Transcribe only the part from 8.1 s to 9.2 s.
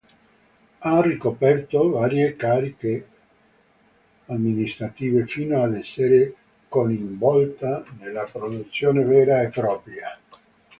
produzione